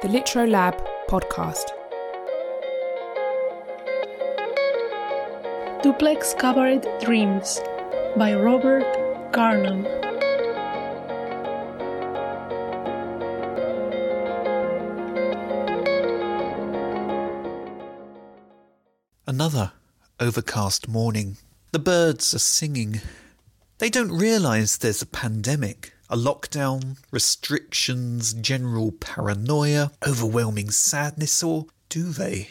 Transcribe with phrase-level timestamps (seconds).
[0.00, 0.76] the Litro Lab
[1.08, 1.72] podcast.
[5.82, 7.60] Duplex Cabaret Dreams
[8.16, 8.84] by Robert
[9.32, 9.86] Garnham.
[19.26, 19.72] Another
[20.20, 21.38] overcast morning.
[21.72, 23.00] The birds are singing.
[23.78, 32.10] They don't realise there's a pandemic, a lockdown, restrictions, general paranoia, overwhelming sadness, or do
[32.10, 32.48] they?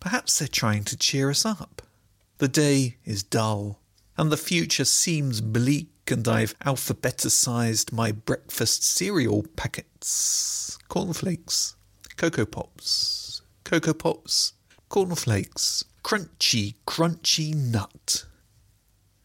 [0.00, 1.82] Perhaps they're trying to cheer us up.
[2.38, 3.80] The day is dull,
[4.16, 10.78] and the future seems bleak, and I've alphabeticized my breakfast cereal packets.
[10.88, 11.74] Cornflakes,
[12.16, 14.54] Cocoa Pops, Cocoa Pops,
[14.88, 18.24] cornflakes, crunchy, crunchy nut.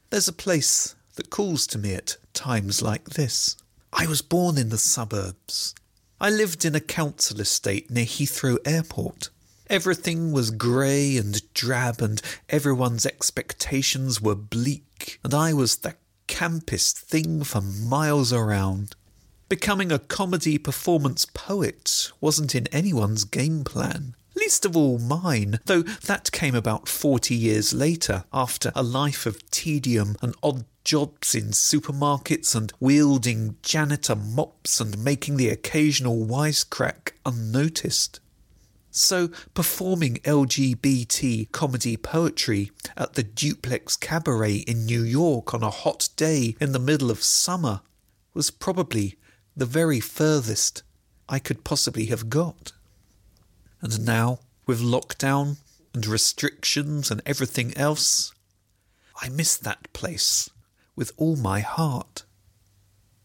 [0.10, 3.56] There's a place that calls to me at times like this.
[3.92, 5.76] I was born in the suburbs.
[6.20, 9.30] I lived in a council estate near Heathrow Airport.
[9.70, 15.96] Everything was grey and drab, and everyone's expectations were bleak, and I was the
[16.28, 18.96] campest thing for miles around.
[19.50, 25.82] Becoming a comedy performance poet wasn't in anyone's game plan least of all mine, though
[25.82, 31.50] that came about forty years later, after a life of tedium and odd jobs in
[31.50, 38.20] supermarkets and wielding janitor mops and making the occasional wisecrack unnoticed.
[38.92, 46.10] So, performing LGBT comedy poetry at the Duplex Cabaret in New York on a hot
[46.16, 47.82] day in the middle of summer
[48.34, 49.18] was probably
[49.56, 50.84] the very furthest
[51.28, 52.74] I could possibly have got.
[53.82, 55.58] And now, with lockdown
[55.94, 58.32] and restrictions and everything else,
[59.22, 60.50] I miss that place
[60.96, 62.24] with all my heart.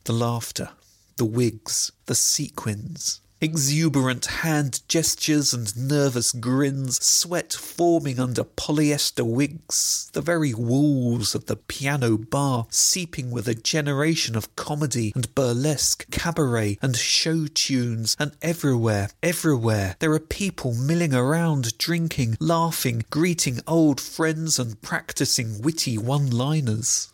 [0.04, 0.70] The laughter,
[1.16, 10.10] the wigs, the sequins, Exuberant hand gestures and nervous grins, sweat forming under polyester wigs,
[10.12, 16.10] the very walls of the piano bar seeping with a generation of comedy and burlesque,
[16.10, 23.60] cabaret and show tunes, and everywhere, everywhere, there are people milling around, drinking, laughing, greeting
[23.68, 27.12] old friends, and practicing witty one liners.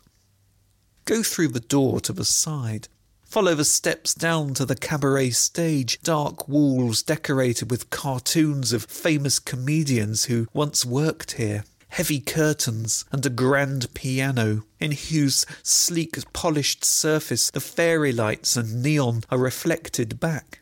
[1.05, 2.89] Go through the door to the side,
[3.35, 9.41] Follow the steps down to the cabaret stage, dark walls decorated with cartoons of famous
[9.41, 11.65] comedians who once worked here.
[11.89, 18.81] Heavy curtains, and a grand piano, in whose sleek polished surface the fairy lights and
[18.81, 20.61] neon are reflected back.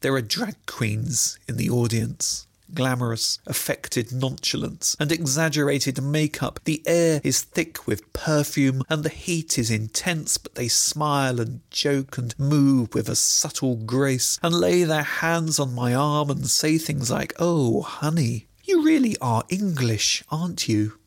[0.00, 6.60] There are drag queens in the audience glamorous, affected nonchalance, and exaggerated makeup.
[6.64, 11.60] The air is thick with perfume, and the heat is intense, but they smile and
[11.70, 16.46] joke and move with a subtle grace, and lay their hands on my arm and
[16.46, 20.98] say things like, Oh, honey, you really are English, aren't you?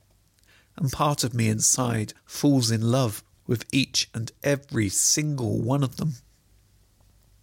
[0.75, 5.97] And part of me inside falls in love with each and every single one of
[5.97, 6.15] them.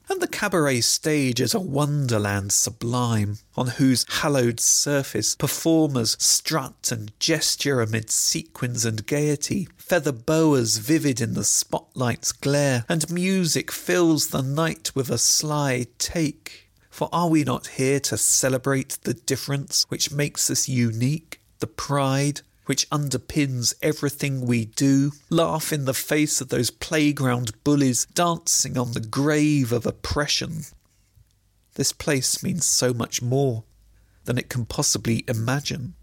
[0.08, 7.18] And the cabaret stage is a wonderland sublime, on whose hallowed surface performers strut and
[7.18, 14.28] gesture amid sequins and gaiety, feather boas vivid in the spotlight's glare, and music fills
[14.28, 16.68] the night with a sly take.
[16.90, 22.42] For are we not here to celebrate the difference which makes us unique, the pride,
[22.66, 28.92] which underpins everything we do, laugh in the face of those playground bullies dancing on
[28.92, 30.62] the grave of oppression.
[31.74, 33.64] This place means so much more
[34.24, 35.94] than it can possibly imagine.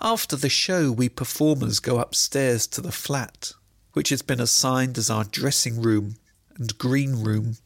[0.00, 3.52] After the show, we performers go upstairs to the flat,
[3.92, 6.16] which has been assigned as our dressing room
[6.56, 7.56] and green room.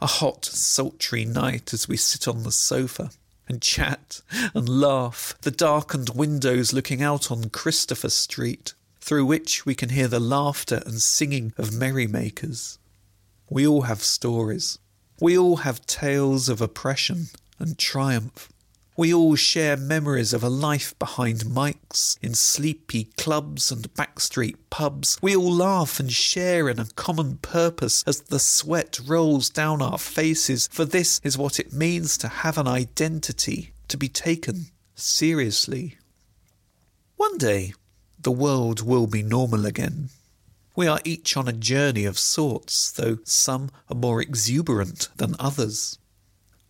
[0.00, 3.10] A hot, sultry night as we sit on the sofa
[3.48, 4.20] and chat
[4.54, 10.08] and laugh, the darkened windows looking out on Christopher Street, through which we can hear
[10.08, 12.78] the laughter and singing of merrymakers.
[13.50, 14.78] We all have stories.
[15.20, 17.26] We all have tales of oppression
[17.58, 18.48] and triumph.
[18.96, 25.18] We all share memories of a life behind mics, in sleepy clubs and backstreet pubs.
[25.20, 29.98] We all laugh and share in a common purpose as the sweat rolls down our
[29.98, 35.98] faces, for this is what it means to have an identity, to be taken seriously.
[37.16, 37.74] One day,
[38.20, 40.10] the world will be normal again.
[40.76, 45.98] We are each on a journey of sorts, though some are more exuberant than others.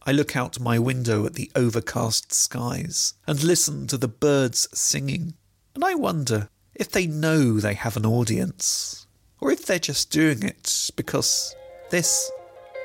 [0.07, 5.33] I look out my window at the overcast skies and listen to the birds singing,
[5.75, 9.07] and I wonder if they know they have an audience,
[9.41, 11.57] or if they're just doing it because
[11.89, 12.31] this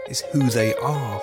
[0.07, 1.21] is who they are.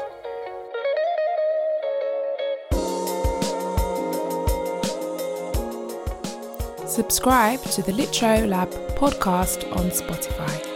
[6.86, 10.75] Subscribe to the Litro Lab podcast on Spotify.